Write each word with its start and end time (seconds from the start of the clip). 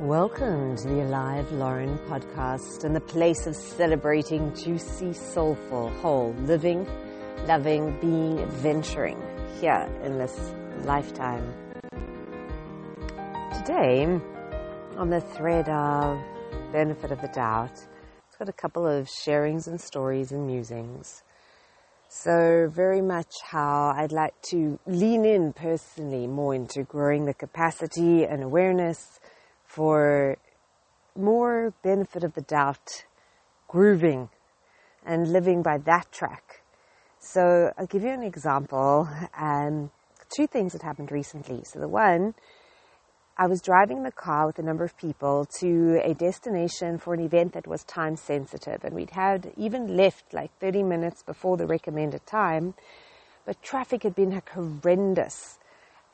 Welcome 0.00 0.76
to 0.76 0.88
the 0.88 1.04
Alive 1.04 1.50
Loren 1.52 1.96
podcast 2.00 2.84
and 2.84 2.94
the 2.94 3.00
place 3.00 3.46
of 3.46 3.56
celebrating 3.56 4.54
juicy, 4.54 5.14
soulful, 5.14 5.88
whole 5.88 6.34
living, 6.40 6.86
loving, 7.46 7.98
being, 7.98 8.38
adventuring 8.40 9.16
here 9.58 9.88
in 10.04 10.18
this 10.18 10.52
lifetime. 10.84 11.50
Today, 13.54 14.04
on 14.98 15.08
the 15.08 15.22
thread 15.22 15.66
of 15.70 16.20
benefit 16.72 17.10
of 17.10 17.22
the 17.22 17.28
doubt, 17.28 17.72
it's 17.72 18.36
got 18.38 18.50
a 18.50 18.52
couple 18.52 18.86
of 18.86 19.06
sharings 19.06 19.66
and 19.66 19.80
stories 19.80 20.30
and 20.30 20.46
musings. 20.46 21.22
So, 22.10 22.70
very 22.70 23.00
much 23.00 23.32
how 23.42 23.94
I'd 23.96 24.12
like 24.12 24.34
to 24.50 24.78
lean 24.86 25.24
in 25.24 25.54
personally 25.54 26.26
more 26.26 26.54
into 26.54 26.82
growing 26.82 27.24
the 27.24 27.32
capacity 27.32 28.24
and 28.26 28.42
awareness 28.42 29.20
for 29.66 30.36
more 31.16 31.72
benefit 31.82 32.24
of 32.24 32.34
the 32.34 32.42
doubt, 32.42 33.04
grooving 33.68 34.28
and 35.04 35.28
living 35.28 35.62
by 35.62 35.78
that 35.78 36.10
track. 36.12 36.62
So 37.20 37.72
I'll 37.78 37.86
give 37.86 38.02
you 38.02 38.10
an 38.10 38.22
example. 38.22 39.08
Um, 39.38 39.90
two 40.28 40.46
things 40.46 40.72
that 40.72 40.82
happened 40.82 41.10
recently. 41.10 41.62
So 41.64 41.80
the 41.80 41.88
one, 41.88 42.34
I 43.38 43.46
was 43.46 43.60
driving 43.60 44.02
the 44.02 44.12
car 44.12 44.46
with 44.46 44.58
a 44.58 44.62
number 44.62 44.84
of 44.84 44.96
people 44.96 45.46
to 45.60 46.00
a 46.02 46.14
destination 46.14 46.98
for 46.98 47.14
an 47.14 47.20
event 47.20 47.52
that 47.52 47.66
was 47.66 47.84
time 47.84 48.16
sensitive, 48.16 48.82
and 48.82 48.94
we'd 48.94 49.10
had 49.10 49.52
even 49.56 49.96
left 49.96 50.32
like 50.32 50.50
30 50.58 50.82
minutes 50.82 51.22
before 51.22 51.56
the 51.56 51.66
recommended 51.66 52.24
time, 52.26 52.74
but 53.44 53.62
traffic 53.62 54.02
had 54.04 54.14
been 54.14 54.40
horrendous. 54.54 55.58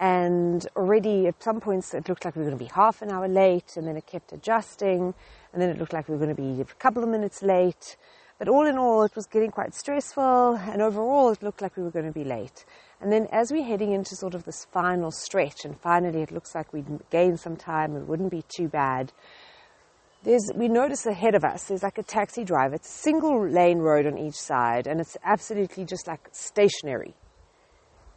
And 0.01 0.67
already 0.75 1.29
at 1.29 1.43
some 1.43 1.61
points 1.61 1.95
it 1.95 2.09
looked 2.09 2.25
like 2.25 2.35
we 2.35 2.43
were 2.43 2.49
going 2.49 2.59
to 2.59 2.65
be 2.65 2.71
half 2.75 3.03
an 3.03 3.11
hour 3.11 3.29
late, 3.29 3.77
and 3.77 3.87
then 3.87 3.97
it 3.97 4.07
kept 4.07 4.33
adjusting, 4.33 5.15
and 5.53 5.63
then 5.63 5.71
it 5.71 5.79
looked 5.79 5.93
like 5.93 6.09
we 6.09 6.17
were 6.17 6.25
going 6.25 6.35
to 6.35 6.43
be 6.43 6.61
a 6.61 6.65
couple 6.65 7.03
of 7.03 7.09
minutes 7.09 7.43
late. 7.43 7.97
But 8.39 8.49
all 8.49 8.67
in 8.67 8.77
all, 8.77 9.05
it 9.05 9.15
was 9.15 9.27
getting 9.27 9.53
quite 9.53 9.73
stressful, 9.73 10.57
and 10.57 10.83
overall, 10.83 11.31
it 11.31 11.43
looked 11.45 11.63
like 11.63 11.77
we 11.77 11.85
were 11.85 11.93
going 11.93 12.07
to 12.07 12.13
be 12.13 12.25
late. 12.25 12.65
And 13.01 13.13
then 13.13 13.29
as 13.31 13.53
we're 13.53 13.65
heading 13.65 13.93
into 13.93 14.17
sort 14.17 14.35
of 14.35 14.45
this 14.45 14.65
final 14.73 15.13
stretch, 15.13 15.65
and 15.65 15.79
finally 15.81 16.23
it 16.23 16.33
looks 16.33 16.55
like 16.55 16.73
we'd 16.73 16.87
gained 17.11 17.39
some 17.39 17.57
time, 17.57 17.95
it 17.97 18.09
wouldn't 18.09 18.33
be 18.33 18.45
too 18.49 18.69
bad. 18.69 19.13
There's, 20.25 20.51
we 20.57 20.69
notice 20.69 21.07
ahead 21.07 21.37
of 21.37 21.45
us, 21.45 21.65
there's 21.65 21.83
like 21.83 21.99
a 21.99 22.03
taxi 22.03 22.43
driver. 22.43 22.75
It's 22.75 22.89
a 22.89 23.03
single 23.03 23.49
lane 23.49 23.79
road 23.79 24.07
on 24.07 24.19
each 24.19 24.41
side, 24.41 24.87
and 24.87 25.01
it's 25.01 25.17
absolutely 25.25 25.85
just 25.85 26.07
like 26.09 26.29
stationary. 26.33 27.15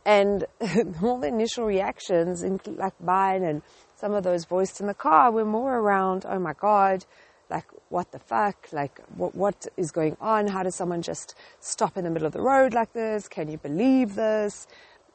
And 0.05 0.45
all 1.01 1.19
the 1.19 1.27
initial 1.27 1.65
reactions, 1.65 2.43
like 2.67 2.99
mine 3.01 3.43
and 3.43 3.61
some 3.95 4.13
of 4.13 4.23
those 4.23 4.45
voiced 4.45 4.79
in 4.79 4.87
the 4.87 4.93
car, 4.93 5.31
were 5.31 5.45
more 5.45 5.77
around, 5.77 6.25
oh 6.27 6.39
my 6.39 6.53
God, 6.53 7.05
like 7.49 7.65
what 7.89 8.11
the 8.11 8.19
fuck, 8.19 8.67
like 8.71 8.99
what, 9.15 9.35
what 9.35 9.67
is 9.77 9.91
going 9.91 10.17
on? 10.19 10.47
How 10.47 10.63
does 10.63 10.75
someone 10.75 11.01
just 11.01 11.35
stop 11.59 11.97
in 11.97 12.03
the 12.03 12.09
middle 12.09 12.27
of 12.27 12.33
the 12.33 12.41
road 12.41 12.73
like 12.73 12.93
this? 12.93 13.27
Can 13.27 13.49
you 13.49 13.57
believe 13.57 14.15
this? 14.15 14.67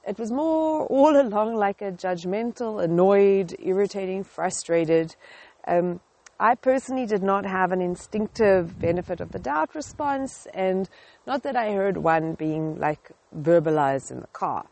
It 0.07 0.19
was 0.19 0.33
more 0.33 0.87
all 0.87 1.21
along 1.21 1.57
like 1.57 1.83
a 1.83 1.93
judgmental, 1.93 2.83
annoyed, 2.83 3.55
irritating, 3.59 4.25
frustrated. 4.25 5.15
Um, 5.67 6.01
I 6.39 6.55
personally 6.55 7.05
did 7.05 7.23
not 7.23 7.45
have 7.45 7.71
an 7.71 7.83
instinctive 7.83 8.79
benefit 8.81 9.21
of 9.21 9.31
the 9.31 9.39
doubt 9.39 9.75
response, 9.75 10.47
and 10.55 10.89
not 11.27 11.43
that 11.43 11.55
I 11.55 11.73
heard 11.73 11.99
one 11.99 12.33
being 12.33 12.79
like 12.79 13.11
verbalized 13.37 14.11
in 14.11 14.21
the 14.21 14.27
car. 14.29 14.67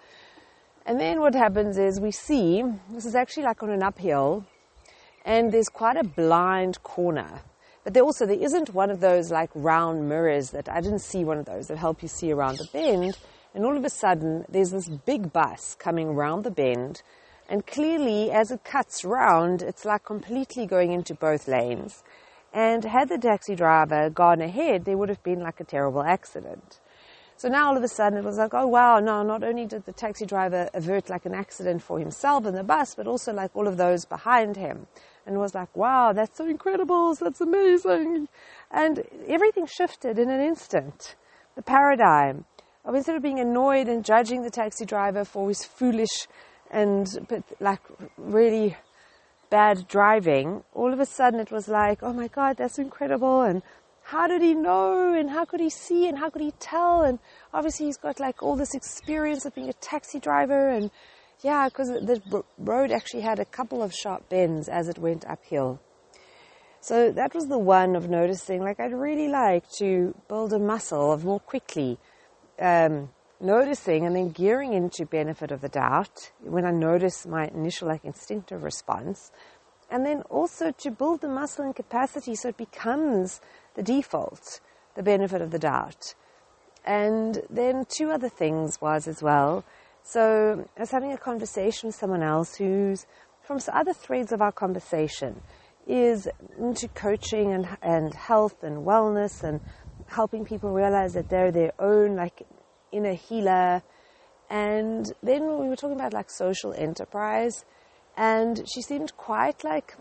And 0.87 0.99
then 0.99 1.21
what 1.21 1.35
happens 1.35 1.77
is 1.77 2.01
we 2.01 2.13
see 2.13 2.65
this 2.91 3.05
is 3.05 3.15
actually 3.15 3.43
like 3.43 3.63
on 3.63 3.71
an 3.71 3.83
uphill, 3.83 4.47
and 5.25 5.53
there's 5.53 5.69
quite 5.69 5.97
a 5.97 6.05
blind 6.05 6.83
corner. 6.83 7.43
But 7.85 7.95
there 7.95 8.03
also 8.03 8.27
there 8.27 8.43
isn't 8.43 8.75
one 8.75 8.91
of 8.91 9.01
those 9.01 9.31
like 9.31 9.51
round 9.55 10.09
mirrors 10.09 10.51
that 10.51 10.69
I 10.69 10.81
didn't 10.81 11.01
see 11.01 11.25
one 11.25 11.39
of 11.39 11.47
those 11.47 11.69
that 11.69 11.79
help 11.79 12.03
you 12.03 12.09
see 12.09 12.33
around 12.33 12.59
the 12.59 12.69
bend. 12.73 13.19
And 13.55 13.65
all 13.65 13.77
of 13.77 13.85
a 13.85 13.91
sudden 13.91 14.45
there's 14.49 14.71
this 14.71 14.89
big 14.89 15.33
bus 15.33 15.75
coming 15.79 16.15
round 16.15 16.45
the 16.45 16.51
bend, 16.51 17.03
and 17.49 17.67
clearly 17.67 18.31
as 18.31 18.51
it 18.51 18.65
cuts 18.65 19.05
round, 19.05 19.63
it's 19.63 19.85
like 19.85 20.05
completely 20.05 20.67
going 20.67 20.93
into 20.93 21.15
both 21.15 21.49
lanes. 21.49 22.03
And 22.53 22.85
had 22.85 23.09
the 23.09 23.19
taxi 23.19 23.55
driver 23.55 24.11
gone 24.11 24.41
ahead, 24.41 24.85
there 24.85 24.97
would 24.97 25.09
have 25.09 25.23
been 25.23 25.41
like 25.41 25.61
a 25.61 25.65
terrible 25.65 26.03
accident. 26.03 26.81
So 27.39 27.49
now 27.49 27.69
all 27.69 27.77
of 27.77 27.85
a 27.85 27.89
sudden 27.89 28.19
it 28.19 28.25
was 28.25 28.37
like, 28.37 28.53
oh 28.53 28.67
wow, 28.67 28.99
no, 28.99 29.23
not 29.23 29.45
only 29.45 29.65
did 29.65 29.85
the 29.85 29.93
taxi 29.93 30.27
driver 30.27 30.69
avert 30.75 31.09
like 31.09 31.25
an 31.25 31.37
accident 31.37 31.81
for 31.83 32.01
himself 32.01 32.45
in 32.47 32.55
the 32.55 32.65
bus, 32.65 32.97
but 32.97 33.07
also 33.07 33.33
like 33.33 33.55
all 33.55 33.69
of 33.69 33.77
those 33.77 34.05
behind 34.05 34.57
him. 34.57 34.89
And 35.25 35.39
was 35.39 35.55
like, 35.55 35.75
wow, 35.77 36.13
that's 36.13 36.37
so 36.37 36.47
incredible, 36.47 37.15
that's 37.15 37.41
amazing. 37.41 38.27
And 38.73 39.05
everything 39.29 39.67
shifted 39.67 40.19
in 40.19 40.31
an 40.31 40.41
instant. 40.41 41.15
The 41.55 41.63
paradigm 41.63 42.45
of 42.85 42.97
instead 42.97 43.15
of 43.15 43.23
being 43.23 43.39
annoyed 43.39 43.87
and 43.87 44.05
judging 44.05 44.43
the 44.43 44.51
taxi 44.51 44.85
driver 44.85 45.25
for 45.25 45.47
his 45.47 45.65
foolish 45.65 46.27
and 46.73 47.07
like 47.61 47.83
really 48.17 48.77
bad 49.49 49.87
driving, 49.87 50.65
all 50.75 50.93
of 50.93 50.99
a 50.99 51.07
sudden 51.07 51.39
it 51.39 51.53
was 51.53 51.69
like, 51.69 52.03
oh 52.03 52.13
my 52.13 52.27
God, 52.27 52.57
that's 52.57 52.81
incredible. 52.81 53.43
And 53.43 53.63
how 54.09 54.27
did 54.27 54.41
he 54.41 54.55
know 54.55 55.13
and 55.13 55.29
how 55.29 55.45
could 55.45 55.61
he 55.61 55.69
see 55.69 56.09
and 56.09 56.17
how 56.17 56.31
could 56.31 56.41
he 56.41 56.53
tell? 56.59 57.03
And 57.03 57.19
obviously 57.53 57.87
he's 57.87 57.99
got 57.99 58.19
like 58.19 58.43
all 58.43 58.57
this 58.57 58.75
experience 58.75 59.45
of 59.45 59.55
being 59.55 59.69
a 59.69 59.75
taxi 59.75 60.19
driver 60.19 60.71
and 60.71 60.91
yeah 61.43 61.69
because 61.69 61.89
the 61.89 62.43
road 62.57 62.91
actually 62.91 63.21
had 63.21 63.39
a 63.39 63.45
couple 63.45 63.83
of 63.83 63.93
sharp 63.93 64.27
bends 64.31 64.67
as 64.67 64.89
it 64.89 64.97
went 64.97 65.27
uphill. 65.27 65.79
So 66.81 67.13
that 67.13 67.35
was 67.35 67.49
the 67.49 67.59
one 67.59 67.97
of 67.97 68.09
noticing 68.09 68.63
like 68.63 68.81
i'd 68.81 68.95
really 68.95 69.29
like 69.29 69.69
to 69.73 70.15
build 70.27 70.55
a 70.55 70.59
muscle 70.59 71.13
of 71.13 71.25
more 71.27 71.41
quickly 71.41 71.99
um, 72.61 73.11
noticing 73.43 74.07
and 74.07 74.17
then 74.17 74.31
gearing 74.31 74.73
into 74.73 75.05
benefit 75.05 75.51
of 75.51 75.61
the 75.61 75.69
doubt 75.69 76.33
when 76.41 76.65
i 76.65 76.71
notice 76.71 77.27
my 77.27 77.49
initial 77.49 77.89
like 77.89 78.07
instinctive 78.07 78.63
response. 78.63 79.33
And 79.91 80.05
then 80.05 80.21
also 80.29 80.71
to 80.71 80.91
build 80.91 81.23
the 81.23 81.29
muscle 81.29 81.65
and 81.65 81.75
capacity 81.75 82.35
so 82.35 82.49
it 82.49 82.57
becomes 82.57 83.41
the 83.79 83.85
default, 83.85 84.61
the 84.97 85.05
benefit 85.05 85.41
of 85.41 85.53
the 85.53 85.59
doubt. 85.59 86.17
And 86.85 87.43
then 87.49 87.87
two 87.89 88.11
other 88.11 88.29
things 88.29 88.81
was 88.81 89.07
as 89.07 89.23
well. 89.23 89.65
So 90.03 90.67
I 90.77 90.81
was 90.81 90.91
having 90.91 91.13
a 91.13 91.17
conversation 91.17 91.87
with 91.87 91.95
someone 91.95 92.25
else 92.25 92.57
who's 92.57 93.07
from 93.41 93.61
other 93.73 93.93
threads 93.93 94.33
of 94.33 94.43
our 94.43 94.51
conversation 94.51 95.41
is 95.87 96.29
into 96.59 96.89
coaching 96.89 97.53
and, 97.53 97.69
and 97.81 98.13
health 98.15 98.65
and 98.65 98.85
wellness 98.85 99.45
and 99.45 99.61
helping 100.07 100.45
people 100.45 100.73
realize 100.73 101.15
that 101.15 101.29
they're 101.29 101.53
their 101.53 101.73
own 101.79 102.17
like 102.17 102.43
inner 102.91 103.15
healer. 103.15 103.81
And 104.51 105.07
then 105.23 105.61
we 105.61 105.69
were 105.69 105.77
talking 105.77 105.97
about 105.97 106.13
like 106.13 106.31
social 106.31 106.73
enterprise 106.73 107.65
and 108.17 108.69
she 108.75 108.83
seemed 108.83 109.17
quite 109.17 109.63
like 109.63 109.95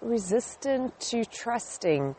resistant 0.00 0.98
to 0.98 1.24
trusting 1.24 2.16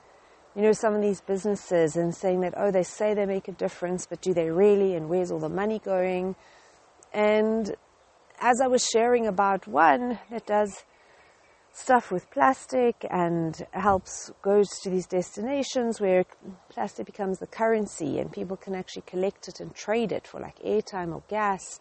you 0.58 0.64
know, 0.64 0.72
some 0.72 0.96
of 0.96 1.04
these 1.04 1.22
businesses 1.22 1.96
and 1.96 2.16
saying 2.16 2.42
that, 2.42 2.56
oh, 2.58 2.72
they 2.72 2.82
say 2.82 3.14
they 3.14 3.28
make 3.28 3.48
a 3.48 3.52
difference, 3.52 4.08
but 4.08 4.22
do 4.22 4.34
they 4.34 4.50
really? 4.50 4.96
And 4.96 5.08
where's 5.08 5.30
all 5.30 5.38
the 5.38 5.50
money 5.50 5.78
going? 5.78 6.36
And 7.14 7.76
as 8.40 8.60
I 8.60 8.66
was 8.66 8.84
sharing 8.84 9.28
about 9.28 9.68
one 9.68 10.18
that 10.32 10.48
does 10.48 10.84
stuff 11.74 12.12
with 12.12 12.32
plastic 12.32 13.06
and 13.12 13.68
helps 13.70 14.32
goes 14.42 14.68
to 14.82 14.90
these 14.90 15.06
destinations 15.06 16.02
where 16.02 16.26
plastic 16.70 17.06
becomes 17.06 17.38
the 17.38 17.46
currency 17.46 18.18
and 18.18 18.32
people 18.32 18.58
can 18.58 18.74
actually 18.74 19.04
collect 19.06 19.48
it 19.48 19.60
and 19.60 19.76
trade 19.76 20.12
it 20.12 20.26
for 20.26 20.40
like 20.40 20.58
airtime 20.64 21.14
or 21.14 21.22
gas. 21.30 21.80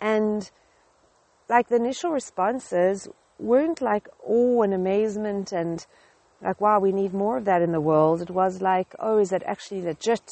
And 0.00 0.48
like 1.48 1.66
the 1.66 1.76
initial 1.76 2.12
responses 2.12 3.08
weren't 3.40 3.82
like 3.82 4.06
awe 4.22 4.62
and 4.62 4.72
amazement 4.72 5.50
and 5.50 5.84
like, 6.44 6.60
wow, 6.60 6.78
we 6.78 6.92
need 6.92 7.14
more 7.14 7.38
of 7.38 7.46
that 7.46 7.62
in 7.62 7.72
the 7.72 7.80
world. 7.80 8.20
It 8.20 8.30
was 8.30 8.60
like, 8.60 8.94
oh, 8.98 9.18
is 9.18 9.30
that 9.30 9.42
actually 9.44 9.80
legit? 9.80 10.30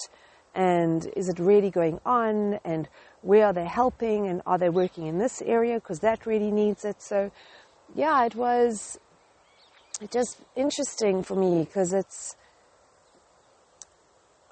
And 0.54 1.10
is 1.16 1.30
it 1.30 1.38
really 1.38 1.70
going 1.70 2.00
on? 2.04 2.60
And 2.64 2.86
where 3.22 3.46
are 3.46 3.52
they 3.54 3.64
helping? 3.64 4.26
And 4.28 4.42
are 4.44 4.58
they 4.58 4.68
working 4.68 5.06
in 5.06 5.18
this 5.18 5.40
area? 5.40 5.76
Because 5.76 6.00
that 6.00 6.26
really 6.26 6.50
needs 6.50 6.84
it. 6.84 7.00
So, 7.00 7.30
yeah, 7.94 8.24
it 8.26 8.34
was 8.34 9.00
just 10.10 10.38
interesting 10.54 11.22
for 11.22 11.34
me 11.34 11.64
because 11.64 11.94
it's, 11.94 12.36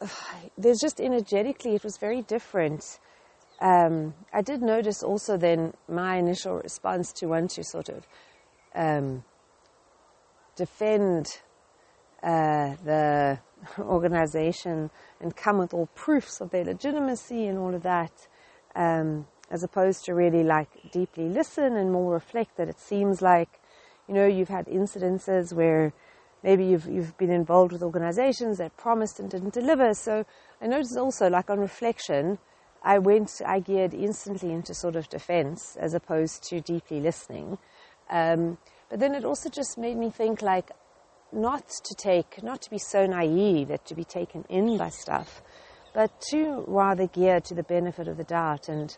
there's 0.56 0.80
just 0.80 0.98
energetically, 0.98 1.74
it 1.74 1.84
was 1.84 1.98
very 1.98 2.22
different. 2.22 2.98
Um, 3.60 4.14
I 4.32 4.40
did 4.40 4.62
notice 4.62 5.02
also 5.02 5.36
then 5.36 5.74
my 5.86 6.16
initial 6.16 6.54
response 6.54 7.12
to 7.14 7.26
want 7.26 7.50
to 7.50 7.64
sort 7.64 7.90
of 7.90 8.06
um, 8.74 9.24
defend 10.56 11.40
uh, 12.22 12.76
the 12.84 13.38
organization 13.78 14.90
and 15.20 15.36
come 15.36 15.58
with 15.58 15.74
all 15.74 15.86
proofs 15.94 16.40
of 16.40 16.50
their 16.50 16.64
legitimacy 16.64 17.46
and 17.46 17.58
all 17.58 17.74
of 17.74 17.82
that, 17.82 18.28
um, 18.74 19.26
as 19.50 19.62
opposed 19.62 20.04
to 20.04 20.14
really 20.14 20.44
like 20.44 20.68
deeply 20.92 21.28
listen 21.28 21.76
and 21.76 21.92
more 21.92 22.12
reflect 22.12 22.56
that 22.56 22.68
it 22.68 22.80
seems 22.80 23.20
like, 23.20 23.60
you 24.08 24.14
know, 24.14 24.26
you've 24.26 24.48
had 24.48 24.66
incidences 24.66 25.52
where 25.52 25.92
maybe 26.42 26.64
you've, 26.64 26.86
you've 26.86 27.16
been 27.18 27.30
involved 27.30 27.72
with 27.72 27.82
organizations 27.82 28.58
that 28.58 28.76
promised 28.76 29.20
and 29.20 29.30
didn't 29.30 29.52
deliver. 29.52 29.92
So 29.94 30.24
I 30.60 30.66
noticed 30.66 30.96
also, 30.96 31.28
like 31.28 31.50
on 31.50 31.58
reflection, 31.58 32.38
I 32.82 32.98
went, 32.98 33.42
I 33.46 33.60
geared 33.60 33.92
instantly 33.92 34.52
into 34.52 34.74
sort 34.74 34.96
of 34.96 35.08
defense 35.08 35.76
as 35.78 35.92
opposed 35.94 36.44
to 36.44 36.60
deeply 36.60 37.00
listening. 37.00 37.58
Um, 38.08 38.58
but 38.88 39.00
then 39.00 39.14
it 39.14 39.24
also 39.24 39.50
just 39.50 39.76
made 39.76 39.96
me 39.96 40.10
think 40.10 40.42
like, 40.42 40.70
not 41.32 41.68
to 41.68 41.94
take, 41.94 42.42
not 42.42 42.62
to 42.62 42.70
be 42.70 42.78
so 42.78 43.06
naive 43.06 43.68
that 43.68 43.84
to 43.86 43.94
be 43.94 44.04
taken 44.04 44.44
in 44.48 44.76
by 44.76 44.88
stuff, 44.88 45.42
but 45.94 46.10
to 46.30 46.64
rather 46.66 47.06
gear 47.06 47.40
to 47.40 47.54
the 47.54 47.62
benefit 47.62 48.08
of 48.08 48.16
the 48.16 48.24
doubt. 48.24 48.68
And 48.68 48.96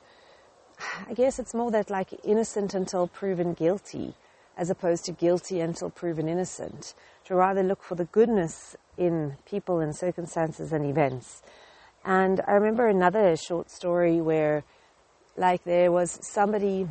I 1.09 1.15
guess 1.15 1.39
it's 1.39 1.55
more 1.55 1.71
that 1.71 1.91
like 1.91 2.13
innocent 2.25 2.75
until 2.75 3.07
proven 3.07 3.55
guilty 3.55 4.15
as 4.57 4.71
opposed 4.71 5.05
to 5.05 5.13
guilty 5.13 5.61
until 5.61 5.91
proven 5.91 6.29
innocent, 6.29 6.95
to 7.25 7.35
rather 7.35 7.63
look 7.63 7.83
for 7.83 7.95
the 7.95 8.05
goodness 8.07 8.77
in 8.99 9.37
people 9.47 9.81
and 9.81 9.97
circumstances 9.97 10.73
and 10.73 10.85
events. 10.85 11.43
And 12.05 12.41
I 12.47 12.53
remember 12.53 12.89
another 12.89 13.37
short 13.37 13.71
story 13.71 14.21
where, 14.21 14.65
like, 15.37 15.65
there 15.65 15.91
was 15.91 16.19
somebody, 16.23 16.87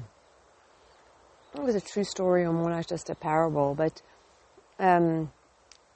it 1.54 1.62
was 1.62 1.76
a 1.76 1.82
true 1.82 2.04
story 2.04 2.46
or 2.46 2.54
more 2.54 2.72
like 2.72 2.88
just 2.88 3.10
a 3.10 3.16
parable, 3.16 3.76
but 3.76 4.02
um, 4.82 5.32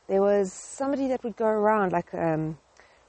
there 0.07 0.21
was 0.21 0.53
somebody 0.53 1.07
that 1.09 1.23
would 1.23 1.35
go 1.35 1.47
around, 1.47 1.91
like, 1.91 2.13
um, 2.13 2.57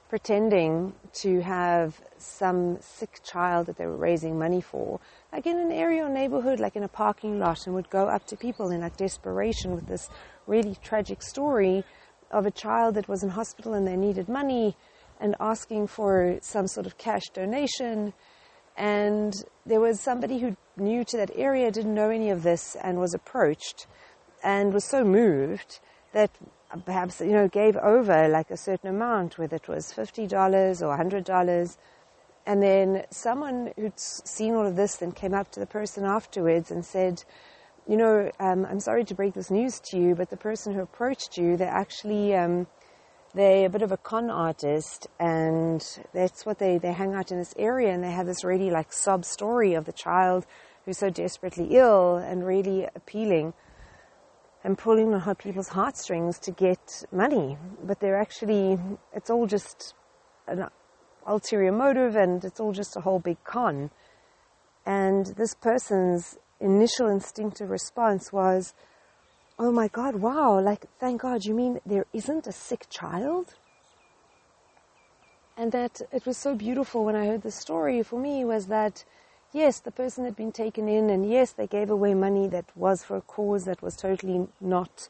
pretending 0.09 0.93
to 1.13 1.41
have 1.41 2.01
some 2.17 2.77
sick 2.81 3.19
child 3.23 3.67
that 3.67 3.77
they 3.77 3.85
were 3.85 3.97
raising 3.97 4.39
money 4.39 4.61
for, 4.61 4.99
like 5.33 5.45
in 5.45 5.57
an 5.59 5.71
area 5.71 6.03
or 6.03 6.09
neighborhood, 6.09 6.59
like 6.59 6.75
in 6.75 6.83
a 6.83 6.87
parking 6.87 7.39
lot, 7.39 7.65
and 7.65 7.75
would 7.75 7.89
go 7.89 8.07
up 8.07 8.25
to 8.25 8.35
people 8.37 8.71
in 8.71 8.81
like 8.81 8.95
desperation 8.97 9.75
with 9.75 9.85
this 9.87 10.09
really 10.47 10.75
tragic 10.81 11.21
story 11.21 11.83
of 12.31 12.45
a 12.45 12.51
child 12.51 12.95
that 12.95 13.07
was 13.07 13.21
in 13.21 13.29
hospital 13.29 13.73
and 13.73 13.85
they 13.85 13.97
needed 13.97 14.29
money 14.29 14.75
and 15.19 15.35
asking 15.39 15.87
for 15.87 16.37
some 16.41 16.67
sort 16.67 16.85
of 16.85 16.97
cash 16.97 17.23
donation. 17.33 18.13
And 18.77 19.33
there 19.65 19.81
was 19.81 19.99
somebody 19.99 20.39
who 20.39 20.55
new 20.77 21.03
to 21.03 21.17
that 21.17 21.31
area, 21.35 21.71
didn't 21.71 21.93
know 21.93 22.09
any 22.09 22.29
of 22.29 22.43
this, 22.43 22.77
and 22.81 22.97
was 22.99 23.13
approached 23.13 23.87
and 24.43 24.73
was 24.73 24.85
so 24.85 25.03
moved 25.03 25.79
that 26.13 26.31
perhaps, 26.85 27.21
you 27.21 27.31
know, 27.31 27.47
gave 27.47 27.77
over 27.77 28.27
like 28.27 28.51
a 28.51 28.57
certain 28.57 28.89
amount, 28.89 29.37
whether 29.37 29.55
it 29.55 29.67
was 29.67 29.93
$50 29.93 30.81
or 30.81 30.97
$100. 30.97 31.77
And 32.45 32.63
then 32.63 33.03
someone 33.11 33.73
who'd 33.75 33.99
seen 33.99 34.53
all 34.53 34.65
of 34.65 34.75
this 34.75 34.97
then 34.97 35.11
came 35.11 35.33
up 35.33 35.51
to 35.51 35.59
the 35.59 35.65
person 35.65 36.05
afterwards 36.05 36.71
and 36.71 36.85
said, 36.85 37.23
you 37.87 37.97
know, 37.97 38.31
um, 38.39 38.65
I'm 38.65 38.79
sorry 38.79 39.05
to 39.05 39.15
break 39.15 39.33
this 39.33 39.49
news 39.49 39.79
to 39.91 39.97
you, 39.97 40.15
but 40.15 40.29
the 40.29 40.37
person 40.37 40.73
who 40.73 40.81
approached 40.81 41.37
you, 41.37 41.55
they're 41.55 41.67
actually, 41.69 42.35
um, 42.35 42.67
they're 43.33 43.65
a 43.65 43.69
bit 43.69 43.81
of 43.81 43.91
a 43.91 43.97
con 43.97 44.29
artist 44.29 45.07
and 45.19 45.85
that's 46.13 46.45
what 46.45 46.59
they, 46.59 46.77
they 46.77 46.91
hang 46.91 47.13
out 47.13 47.31
in 47.31 47.37
this 47.37 47.53
area 47.57 47.93
and 47.93 48.03
they 48.03 48.11
have 48.11 48.25
this 48.25 48.43
really 48.43 48.69
like 48.69 48.91
sob 48.91 49.23
story 49.23 49.73
of 49.73 49.85
the 49.85 49.93
child 49.93 50.45
who's 50.85 50.97
so 50.97 51.09
desperately 51.09 51.67
ill 51.71 52.15
and 52.15 52.45
really 52.45 52.87
appealing 52.95 53.53
and 54.67 54.77
pulling 54.77 55.13
on 55.13 55.35
people's 55.35 55.69
heartstrings 55.69 56.37
to 56.39 56.51
get 56.51 57.05
money. 57.13 57.57
But 57.85 58.01
they're 58.01 58.19
actually, 58.19 58.77
it's 59.13 59.29
all 59.29 59.47
just 59.47 59.93
an 60.45 60.67
ulterior 61.25 61.71
motive 61.71 62.17
and 62.17 62.43
it's 62.43 62.59
all 62.59 62.73
just 62.73 62.97
a 62.97 62.99
whole 62.99 63.19
big 63.19 63.41
con. 63.45 63.89
And 64.85 65.27
this 65.37 65.55
person's 65.55 66.37
initial 66.59 67.07
instinctive 67.07 67.69
response 67.69 68.33
was, 68.33 68.73
oh 69.57 69.71
my 69.71 69.87
God, 69.87 70.17
wow, 70.17 70.59
like, 70.59 70.85
thank 70.99 71.21
God, 71.21 71.45
you 71.45 71.53
mean 71.53 71.79
there 71.85 72.05
isn't 72.11 72.45
a 72.45 72.51
sick 72.51 72.87
child? 72.89 73.55
And 75.55 75.71
that 75.71 76.01
it 76.11 76.25
was 76.25 76.35
so 76.35 76.55
beautiful 76.55 77.05
when 77.05 77.15
I 77.15 77.27
heard 77.27 77.43
the 77.43 77.51
story 77.51 78.03
for 78.03 78.19
me 78.19 78.43
was 78.43 78.67
that 78.67 79.05
yes, 79.57 79.79
the 79.79 79.91
person 79.91 80.23
had 80.25 80.35
been 80.35 80.51
taken 80.51 80.87
in, 80.87 81.09
and 81.09 81.27
yes, 81.27 81.51
they 81.51 81.67
gave 81.67 81.89
away 81.89 82.13
money 82.13 82.47
that 82.47 82.65
was 82.75 83.03
for 83.03 83.17
a 83.17 83.21
cause 83.21 83.65
that 83.65 83.81
was 83.81 83.95
totally 83.95 84.47
not 84.61 85.09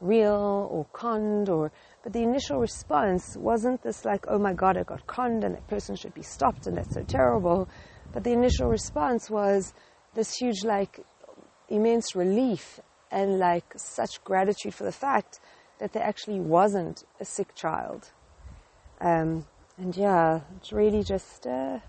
real 0.00 0.68
or 0.70 0.86
conned, 0.92 1.48
or 1.48 1.72
but 2.02 2.12
the 2.12 2.22
initial 2.22 2.58
response 2.58 3.36
wasn't 3.36 3.82
this 3.82 4.04
like, 4.04 4.24
oh 4.28 4.38
my 4.38 4.54
god, 4.54 4.76
I 4.76 4.84
got 4.84 5.06
conned, 5.06 5.42
and 5.44 5.54
that 5.56 5.66
person 5.66 5.96
should 5.96 6.14
be 6.14 6.22
stopped, 6.22 6.66
and 6.66 6.76
that's 6.76 6.94
so 6.94 7.02
terrible. 7.02 7.68
But 8.12 8.24
the 8.24 8.32
initial 8.32 8.68
response 8.68 9.28
was 9.28 9.74
this 10.14 10.34
huge, 10.36 10.64
like, 10.64 11.00
immense 11.68 12.14
relief 12.14 12.80
and 13.10 13.38
like 13.38 13.72
such 13.76 14.22
gratitude 14.24 14.74
for 14.74 14.84
the 14.84 14.92
fact 14.92 15.40
that 15.80 15.92
there 15.92 16.02
actually 16.02 16.40
wasn't 16.40 17.04
a 17.20 17.24
sick 17.24 17.54
child. 17.54 18.10
Um, 19.00 19.46
and 19.76 19.96
yeah, 19.96 20.40
it's 20.56 20.72
really 20.72 21.02
just. 21.02 21.46
Uh, 21.46 21.80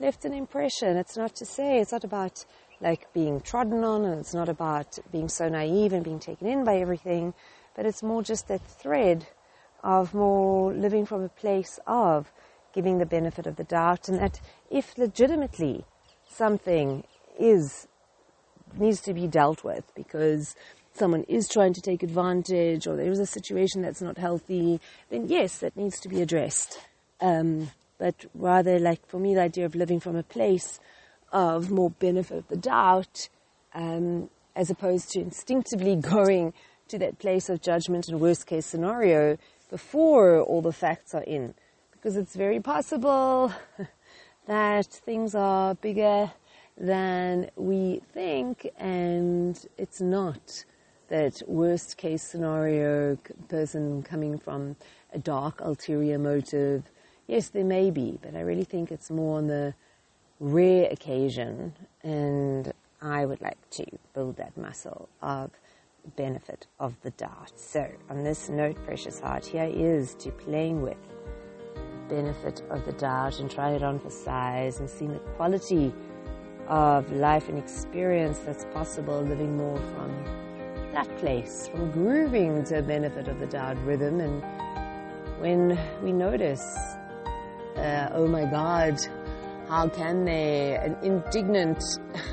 left 0.00 0.24
an 0.24 0.32
impression. 0.32 0.96
It's 0.96 1.16
not 1.16 1.34
to 1.36 1.44
say, 1.44 1.78
it's 1.78 1.92
not 1.92 2.04
about 2.04 2.44
like 2.80 3.12
being 3.12 3.40
trodden 3.40 3.82
on 3.82 4.04
and 4.04 4.20
it's 4.20 4.34
not 4.34 4.48
about 4.48 4.98
being 5.10 5.28
so 5.28 5.48
naive 5.48 5.92
and 5.92 6.04
being 6.04 6.20
taken 6.20 6.46
in 6.46 6.64
by 6.64 6.76
everything, 6.76 7.34
but 7.74 7.86
it's 7.86 8.02
more 8.02 8.22
just 8.22 8.48
that 8.48 8.64
thread 8.64 9.26
of 9.82 10.14
more 10.14 10.72
living 10.72 11.04
from 11.06 11.22
a 11.22 11.28
place 11.28 11.78
of 11.86 12.32
giving 12.72 12.98
the 12.98 13.06
benefit 13.06 13.46
of 13.46 13.56
the 13.56 13.64
doubt 13.64 14.08
and 14.08 14.18
that 14.18 14.40
if 14.70 14.96
legitimately 14.98 15.84
something 16.28 17.04
is 17.38 17.88
needs 18.76 19.00
to 19.00 19.14
be 19.14 19.26
dealt 19.26 19.64
with 19.64 19.92
because 19.94 20.54
someone 20.92 21.22
is 21.24 21.48
trying 21.48 21.72
to 21.72 21.80
take 21.80 22.02
advantage 22.02 22.86
or 22.86 22.96
there 22.96 23.10
is 23.10 23.18
a 23.18 23.26
situation 23.26 23.82
that's 23.82 24.02
not 24.02 24.18
healthy, 24.18 24.80
then 25.10 25.26
yes, 25.26 25.58
that 25.58 25.76
needs 25.76 25.98
to 26.00 26.08
be 26.08 26.20
addressed. 26.20 26.78
Um, 27.20 27.70
but 27.98 28.26
rather 28.34 28.78
like 28.78 29.06
for 29.06 29.18
me 29.18 29.34
the 29.34 29.40
idea 29.40 29.66
of 29.66 29.74
living 29.74 30.00
from 30.00 30.16
a 30.16 30.22
place 30.22 30.80
of 31.32 31.70
more 31.70 31.90
benefit 31.90 32.38
of 32.38 32.48
the 32.48 32.56
doubt 32.56 33.28
um, 33.74 34.30
as 34.56 34.70
opposed 34.70 35.10
to 35.10 35.20
instinctively 35.20 35.96
going 36.14 36.52
to 36.88 36.98
that 36.98 37.18
place 37.18 37.48
of 37.48 37.60
judgment 37.60 38.08
and 38.08 38.20
worst 38.20 38.46
case 38.46 38.66
scenario 38.66 39.36
before 39.70 40.40
all 40.40 40.62
the 40.62 40.72
facts 40.72 41.14
are 41.14 41.22
in. 41.24 41.54
Because 41.92 42.16
it's 42.16 42.34
very 42.34 42.60
possible 42.60 43.52
that 44.46 44.86
things 44.86 45.34
are 45.34 45.74
bigger 45.74 46.32
than 46.78 47.50
we 47.56 48.00
think 48.14 48.70
and 48.78 49.66
it's 49.76 50.00
not 50.00 50.64
that 51.08 51.42
worst 51.46 51.96
case 51.96 52.22
scenario 52.22 53.16
person 53.48 54.02
coming 54.02 54.38
from 54.38 54.76
a 55.12 55.18
dark 55.18 55.60
ulterior 55.60 56.18
motive 56.18 56.84
Yes, 57.28 57.50
there 57.50 57.62
may 57.62 57.90
be, 57.90 58.18
but 58.22 58.34
I 58.34 58.40
really 58.40 58.64
think 58.64 58.90
it's 58.90 59.10
more 59.10 59.36
on 59.36 59.48
the 59.48 59.74
rare 60.40 60.88
occasion, 60.90 61.74
and 62.02 62.72
I 63.02 63.26
would 63.26 63.42
like 63.42 63.58
to 63.72 63.84
build 64.14 64.36
that 64.38 64.56
muscle 64.56 65.10
of 65.20 65.50
benefit 66.16 66.66
of 66.80 66.94
the 67.02 67.10
doubt. 67.10 67.52
So, 67.54 67.86
on 68.08 68.24
this 68.24 68.48
note, 68.48 68.82
precious 68.86 69.20
heart, 69.20 69.44
here 69.44 69.70
is 69.70 70.14
to 70.14 70.30
playing 70.30 70.80
with 70.80 70.96
benefit 72.08 72.62
of 72.70 72.86
the 72.86 72.92
doubt 72.92 73.40
and 73.40 73.50
trying 73.50 73.74
it 73.74 73.82
on 73.82 74.00
for 74.00 74.08
size 74.08 74.80
and 74.80 74.88
seeing 74.88 75.12
the 75.12 75.18
quality 75.36 75.92
of 76.66 77.12
life 77.12 77.50
and 77.50 77.58
experience 77.58 78.38
that's 78.38 78.64
possible 78.72 79.20
living 79.20 79.54
more 79.54 79.76
from 79.76 80.24
that 80.92 81.14
place, 81.18 81.68
from 81.68 81.90
grooving 81.90 82.64
to 82.64 82.80
benefit 82.80 83.28
of 83.28 83.38
the 83.38 83.46
doubt 83.46 83.76
rhythm. 83.84 84.18
And 84.20 84.42
when 85.40 85.78
we 86.02 86.10
notice 86.10 86.96
uh, 87.78 88.10
oh 88.14 88.26
my 88.26 88.44
God, 88.44 88.98
how 89.68 89.88
can 89.88 90.24
they? 90.24 90.76
An 90.76 90.96
indignant, 91.02 91.82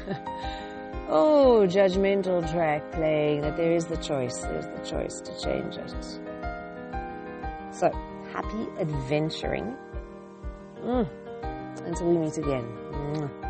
oh, 1.09 1.65
judgmental 1.67 2.49
track 2.51 2.91
playing, 2.91 3.41
that 3.41 3.57
there 3.57 3.71
is 3.71 3.85
the 3.85 3.97
choice, 3.97 4.37
there's 4.41 4.67
the 4.67 4.85
choice 4.85 5.21
to 5.21 5.31
change 5.43 5.77
it. 5.77 6.03
So, 7.71 7.91
happy 8.31 8.67
adventuring. 8.79 9.75
Mm. 10.81 11.07
Until 11.85 12.07
we 12.07 12.17
meet 12.17 12.37
again. 12.37 13.44